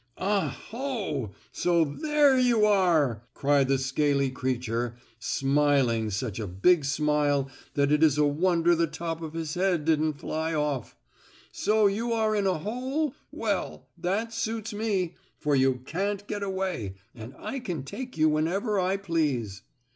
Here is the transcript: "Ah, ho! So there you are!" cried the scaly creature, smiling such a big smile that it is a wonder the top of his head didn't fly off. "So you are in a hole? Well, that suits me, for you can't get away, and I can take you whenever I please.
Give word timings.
"Ah, 0.17 0.47
ho! 0.71 1.29
So 1.51 1.85
there 1.85 2.35
you 2.35 2.65
are!" 2.65 3.21
cried 3.35 3.67
the 3.67 3.77
scaly 3.77 4.31
creature, 4.31 4.95
smiling 5.19 6.09
such 6.09 6.39
a 6.39 6.47
big 6.47 6.85
smile 6.85 7.51
that 7.75 7.91
it 7.91 8.01
is 8.01 8.17
a 8.17 8.25
wonder 8.25 8.73
the 8.73 8.87
top 8.87 9.21
of 9.21 9.33
his 9.35 9.53
head 9.53 9.85
didn't 9.85 10.13
fly 10.13 10.55
off. 10.55 10.95
"So 11.51 11.85
you 11.85 12.13
are 12.13 12.35
in 12.35 12.47
a 12.47 12.57
hole? 12.57 13.13
Well, 13.31 13.85
that 13.95 14.33
suits 14.33 14.73
me, 14.73 15.13
for 15.37 15.55
you 15.55 15.75
can't 15.85 16.25
get 16.27 16.41
away, 16.41 16.95
and 17.13 17.35
I 17.37 17.59
can 17.59 17.83
take 17.83 18.17
you 18.17 18.27
whenever 18.27 18.79
I 18.79 18.97
please. 18.97 19.61